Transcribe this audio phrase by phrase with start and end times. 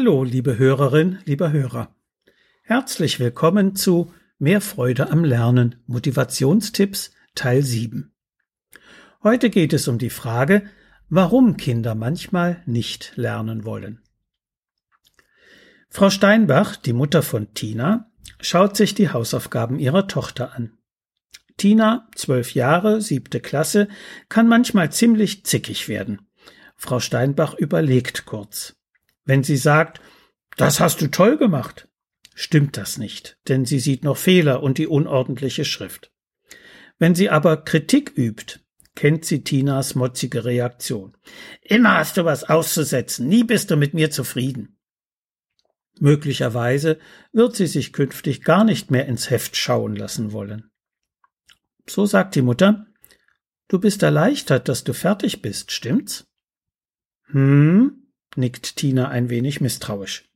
[0.00, 1.92] Hallo, liebe Hörerin, lieber Hörer.
[2.62, 8.12] Herzlich willkommen zu Mehr Freude am Lernen Motivationstipps Teil 7.
[9.24, 10.62] Heute geht es um die Frage,
[11.08, 14.00] warum Kinder manchmal nicht lernen wollen.
[15.90, 18.08] Frau Steinbach, die Mutter von Tina,
[18.40, 20.78] schaut sich die Hausaufgaben ihrer Tochter an.
[21.56, 23.88] Tina, zwölf Jahre, siebte Klasse,
[24.28, 26.20] kann manchmal ziemlich zickig werden.
[26.76, 28.77] Frau Steinbach überlegt kurz.
[29.28, 30.00] Wenn sie sagt,
[30.56, 31.86] das hast du toll gemacht,
[32.34, 36.10] stimmt das nicht, denn sie sieht noch Fehler und die unordentliche Schrift.
[36.98, 38.60] Wenn sie aber Kritik übt,
[38.94, 41.14] kennt sie Tinas motzige Reaktion.
[41.60, 44.78] Immer hast du was auszusetzen, nie bist du mit mir zufrieden.
[46.00, 46.98] Möglicherweise
[47.30, 50.70] wird sie sich künftig gar nicht mehr ins Heft schauen lassen wollen.
[51.86, 52.86] So sagt die Mutter,
[53.68, 56.26] du bist erleichtert, dass du fertig bist, stimmt's?
[57.26, 57.97] Hm,
[58.38, 60.30] nickt Tina ein wenig misstrauisch.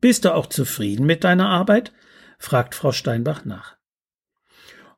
[0.00, 1.92] Bist du auch zufrieden mit deiner Arbeit?
[2.38, 3.76] fragt Frau Steinbach nach.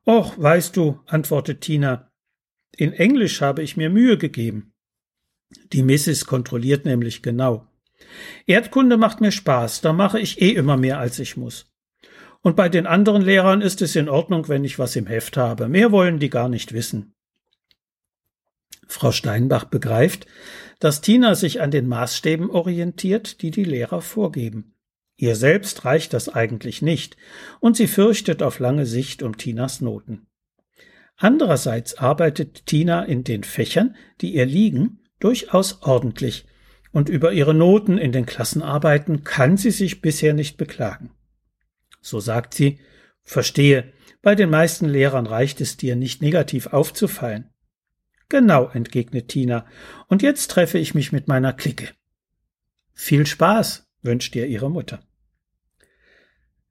[0.05, 2.11] Och, weißt du, antwortet Tina,
[2.75, 4.73] in Englisch habe ich mir Mühe gegeben.
[5.73, 7.67] Die Missis kontrolliert nämlich genau.
[8.47, 11.71] Erdkunde macht mir Spaß, da mache ich eh immer mehr, als ich muss.
[12.41, 15.67] Und bei den anderen Lehrern ist es in Ordnung, wenn ich was im Heft habe.
[15.67, 17.13] Mehr wollen die gar nicht wissen.
[18.91, 20.27] Frau Steinbach begreift,
[20.79, 24.75] dass Tina sich an den Maßstäben orientiert, die die Lehrer vorgeben.
[25.15, 27.15] Ihr selbst reicht das eigentlich nicht,
[27.59, 30.27] und sie fürchtet auf lange Sicht um Tinas Noten.
[31.15, 36.45] Andererseits arbeitet Tina in den Fächern, die ihr liegen, durchaus ordentlich,
[36.91, 41.11] und über ihre Noten in den Klassenarbeiten kann sie sich bisher nicht beklagen.
[42.01, 42.79] So sagt sie,
[43.23, 47.50] verstehe, bei den meisten Lehrern reicht es dir nicht negativ aufzufallen.
[48.31, 49.65] Genau, entgegnet Tina.
[50.07, 51.89] Und jetzt treffe ich mich mit meiner Clique.
[52.93, 55.01] Viel Spaß, wünscht ihr ihre Mutter.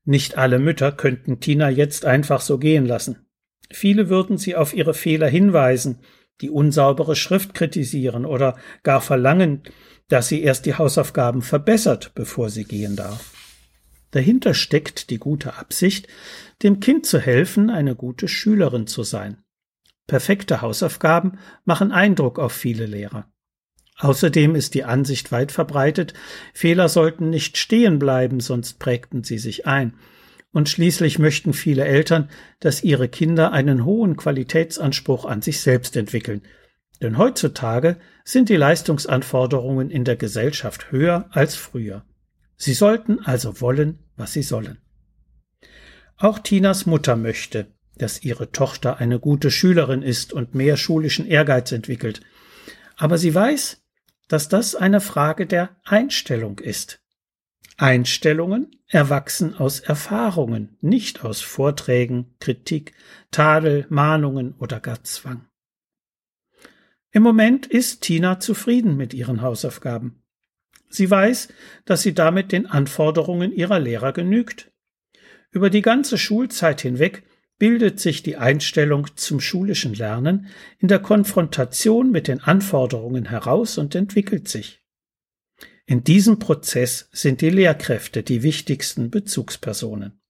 [0.07, 3.27] Nicht alle Mütter könnten Tina jetzt einfach so gehen lassen.
[3.71, 5.99] Viele würden sie auf ihre Fehler hinweisen,
[6.41, 9.63] die unsaubere Schrift kritisieren oder gar verlangen,
[10.09, 13.35] dass sie erst die Hausaufgaben verbessert, bevor sie gehen darf.
[14.13, 16.09] Dahinter steckt die gute Absicht,
[16.63, 19.45] dem Kind zu helfen, eine gute Schülerin zu sein.
[20.11, 23.31] Perfekte Hausaufgaben machen Eindruck auf viele Lehrer.
[23.97, 26.15] Außerdem ist die Ansicht weit verbreitet,
[26.53, 29.95] Fehler sollten nicht stehen bleiben, sonst prägten sie sich ein.
[30.51, 32.29] Und schließlich möchten viele Eltern,
[32.59, 36.43] dass ihre Kinder einen hohen Qualitätsanspruch an sich selbst entwickeln.
[37.01, 42.05] Denn heutzutage sind die Leistungsanforderungen in der Gesellschaft höher als früher.
[42.57, 44.79] Sie sollten also wollen, was sie sollen.
[46.17, 47.69] Auch Tinas Mutter möchte,
[48.01, 52.21] dass ihre Tochter eine gute Schülerin ist und mehr schulischen Ehrgeiz entwickelt.
[52.97, 53.83] Aber sie weiß,
[54.29, 57.03] dass das eine Frage der Einstellung ist.
[57.77, 62.93] Einstellungen erwachsen aus Erfahrungen, nicht aus Vorträgen, Kritik,
[63.31, 65.47] Tadel, Mahnungen oder gar Zwang.
[67.11, 70.23] Im Moment ist Tina zufrieden mit ihren Hausaufgaben.
[70.89, 71.49] Sie weiß,
[71.85, 74.71] dass sie damit den Anforderungen ihrer Lehrer genügt.
[75.51, 77.25] Über die ganze Schulzeit hinweg
[77.61, 80.47] bildet sich die Einstellung zum schulischen Lernen
[80.79, 84.83] in der Konfrontation mit den Anforderungen heraus und entwickelt sich.
[85.87, 90.21] In diesem Prozess sind die Lehrkräfte die wichtigsten Bezugspersonen.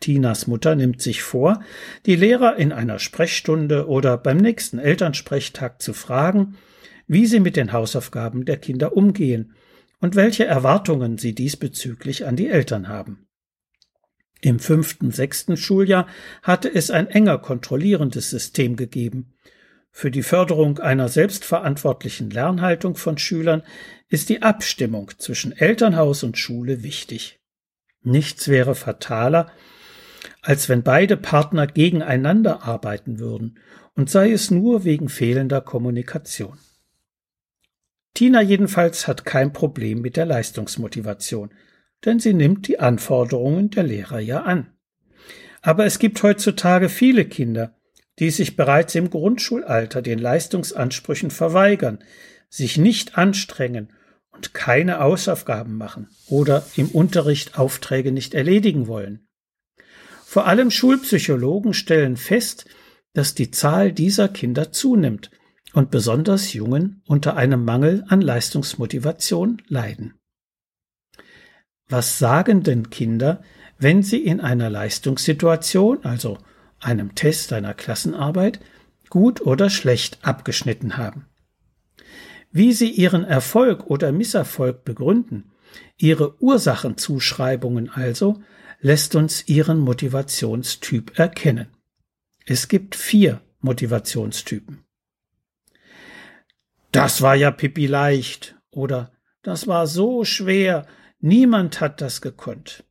[0.00, 1.62] Tinas Mutter nimmt sich vor,
[2.04, 6.58] die Lehrer in einer Sprechstunde oder beim nächsten Elternsprechtag zu fragen,
[7.06, 9.54] wie sie mit den Hausaufgaben der Kinder umgehen
[10.00, 13.28] und welche Erwartungen sie diesbezüglich an die Eltern haben.
[14.44, 16.06] Im fünften, sechsten Schuljahr
[16.42, 19.32] hatte es ein enger kontrollierendes System gegeben.
[19.90, 23.62] Für die Förderung einer selbstverantwortlichen Lernhaltung von Schülern
[24.10, 27.40] ist die Abstimmung zwischen Elternhaus und Schule wichtig.
[28.02, 29.50] Nichts wäre fataler,
[30.42, 33.58] als wenn beide Partner gegeneinander arbeiten würden,
[33.94, 36.58] und sei es nur wegen fehlender Kommunikation.
[38.12, 41.50] Tina jedenfalls hat kein Problem mit der Leistungsmotivation
[42.04, 44.66] denn sie nimmt die Anforderungen der Lehrer ja an.
[45.62, 47.74] Aber es gibt heutzutage viele Kinder,
[48.18, 51.98] die sich bereits im Grundschulalter den Leistungsansprüchen verweigern,
[52.48, 53.92] sich nicht anstrengen
[54.30, 59.26] und keine Hausaufgaben machen oder im Unterricht Aufträge nicht erledigen wollen.
[60.24, 62.66] Vor allem Schulpsychologen stellen fest,
[63.12, 65.30] dass die Zahl dieser Kinder zunimmt
[65.72, 70.14] und besonders Jungen unter einem Mangel an Leistungsmotivation leiden.
[71.88, 73.42] Was sagen denn Kinder,
[73.78, 76.38] wenn sie in einer Leistungssituation, also
[76.80, 78.60] einem Test einer Klassenarbeit,
[79.10, 81.26] gut oder schlecht abgeschnitten haben?
[82.50, 85.50] Wie Sie Ihren Erfolg oder Misserfolg begründen,
[85.96, 88.40] Ihre Ursachenzuschreibungen also,
[88.80, 91.66] lässt uns Ihren Motivationstyp erkennen.
[92.46, 94.84] Es gibt vier Motivationstypen.
[96.92, 99.10] Das war ja Pippi leicht oder
[99.42, 100.86] das war so schwer,
[101.20, 102.84] niemand hat das gekonnt.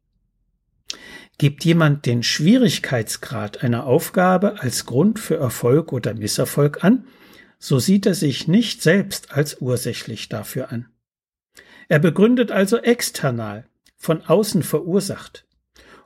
[1.37, 7.07] Gibt jemand den Schwierigkeitsgrad einer Aufgabe als Grund für Erfolg oder Misserfolg an,
[7.57, 10.87] so sieht er sich nicht selbst als ursächlich dafür an.
[11.87, 13.65] Er begründet also external,
[13.97, 15.45] von außen verursacht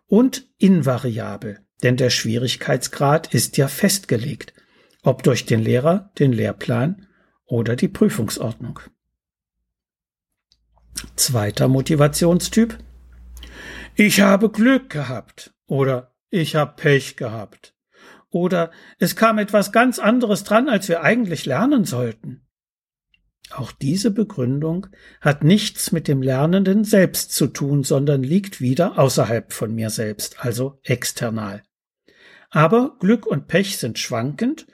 [0.06, 4.54] und invariabel, denn der Schwierigkeitsgrad ist ja festgelegt,
[5.02, 7.08] ob durch den Lehrer, den Lehrplan
[7.46, 8.80] oder die Prüfungsordnung.
[11.16, 12.78] Zweiter Motivationstyp.
[13.96, 17.76] Ich habe Glück gehabt oder ich habe Pech gehabt
[18.30, 22.48] oder es kam etwas ganz anderes dran, als wir eigentlich lernen sollten.
[23.50, 24.88] Auch diese Begründung
[25.22, 30.44] hat nichts mit dem Lernenden selbst zu tun, sondern liegt wieder außerhalb von mir selbst,
[30.44, 31.64] also external.
[32.50, 34.68] Aber Glück und Pech sind schwankend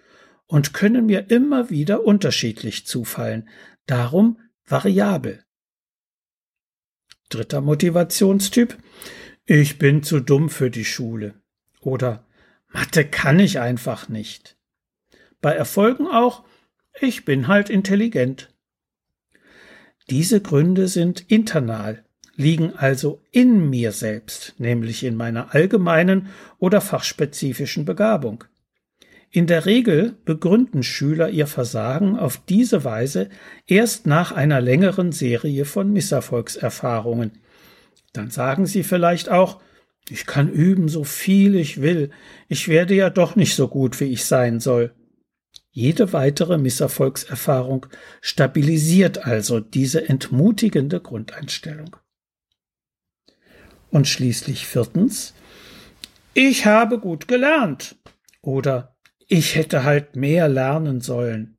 [0.48, 3.48] und können mir immer wieder unterschiedlich zufallen,
[3.86, 5.44] darum variabel.
[7.34, 8.78] Dritter Motivationstyp.
[9.46, 11.34] Ich bin zu dumm für die Schule.
[11.82, 12.26] Oder
[12.72, 14.56] Mathe kann ich einfach nicht.
[15.42, 16.44] Bei Erfolgen auch,
[17.02, 18.54] ich bin halt intelligent.
[20.12, 27.84] Diese Gründe sind internal, liegen also in mir selbst, nämlich in meiner allgemeinen oder fachspezifischen
[27.84, 28.44] Begabung.
[29.36, 33.30] In der Regel begründen Schüler ihr Versagen auf diese Weise
[33.66, 37.40] erst nach einer längeren Serie von Misserfolgserfahrungen.
[38.14, 39.60] Dann sagen sie vielleicht auch,
[40.08, 42.12] ich kann üben, so viel ich will,
[42.48, 44.94] ich werde ja doch nicht so gut, wie ich sein soll.
[45.72, 47.88] Jede weitere Misserfolgserfahrung
[48.22, 51.96] stabilisiert also diese entmutigende Grundeinstellung.
[53.90, 55.34] Und schließlich viertens,
[56.36, 57.96] ich habe gut gelernt
[58.44, 58.93] oder
[59.34, 61.58] ich hätte halt mehr lernen sollen.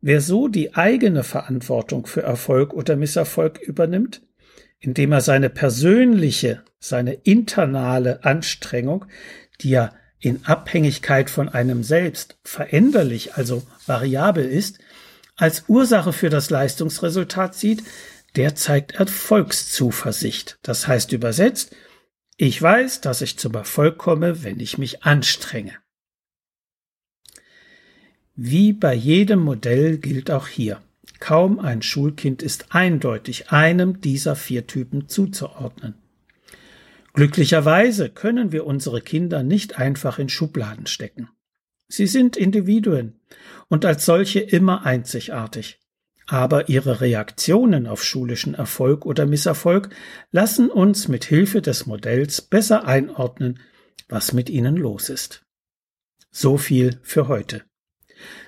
[0.00, 4.22] Wer so die eigene Verantwortung für Erfolg oder Misserfolg übernimmt,
[4.80, 9.04] indem er seine persönliche, seine internale Anstrengung,
[9.60, 14.78] die ja in Abhängigkeit von einem selbst veränderlich, also variabel ist,
[15.36, 17.82] als Ursache für das Leistungsresultat sieht,
[18.34, 20.58] der zeigt Erfolgszuversicht.
[20.62, 21.76] Das heißt übersetzt,
[22.38, 25.81] ich weiß, dass ich zum Erfolg komme, wenn ich mich anstrenge.
[28.34, 30.80] Wie bei jedem Modell gilt auch hier.
[31.20, 35.94] Kaum ein Schulkind ist eindeutig einem dieser vier Typen zuzuordnen.
[37.12, 41.28] Glücklicherweise können wir unsere Kinder nicht einfach in Schubladen stecken.
[41.88, 43.20] Sie sind Individuen
[43.68, 45.78] und als solche immer einzigartig.
[46.26, 49.90] Aber ihre Reaktionen auf schulischen Erfolg oder Misserfolg
[50.30, 53.60] lassen uns mit Hilfe des Modells besser einordnen,
[54.08, 55.44] was mit ihnen los ist.
[56.30, 57.62] So viel für heute.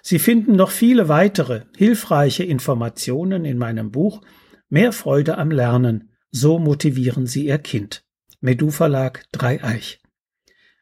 [0.03, 4.23] Sie finden noch viele weitere hilfreiche Informationen in meinem Buch
[4.69, 6.11] Mehr Freude am Lernen.
[6.31, 8.05] So motivieren Sie Ihr Kind.
[8.41, 10.01] Medu Verlag Dreieich.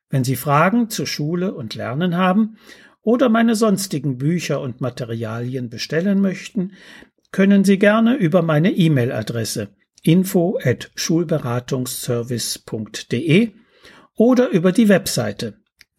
[0.08, 2.56] Wenn Sie Fragen zu Schule und Lernen haben
[3.02, 6.72] oder meine sonstigen Bücher und Materialien bestellen möchten,
[7.32, 9.68] können Sie gerne über meine E-Mail-Adresse
[10.02, 13.52] info at schulberatungsservice.de
[14.16, 15.61] oder über die Webseite